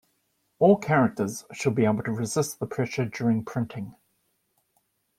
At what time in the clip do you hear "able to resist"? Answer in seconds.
1.85-2.57